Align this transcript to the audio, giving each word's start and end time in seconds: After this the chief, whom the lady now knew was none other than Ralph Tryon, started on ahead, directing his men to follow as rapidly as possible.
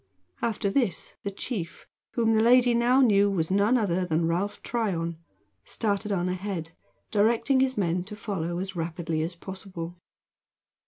After 0.41 0.71
this 0.71 1.13
the 1.21 1.29
chief, 1.29 1.85
whom 2.15 2.33
the 2.33 2.41
lady 2.41 2.73
now 2.73 3.01
knew 3.01 3.29
was 3.29 3.51
none 3.51 3.77
other 3.77 4.03
than 4.03 4.25
Ralph 4.27 4.63
Tryon, 4.63 5.19
started 5.63 6.11
on 6.11 6.27
ahead, 6.27 6.71
directing 7.11 7.59
his 7.59 7.77
men 7.77 8.03
to 8.05 8.15
follow 8.15 8.57
as 8.57 8.75
rapidly 8.75 9.21
as 9.21 9.35
possible. 9.35 9.99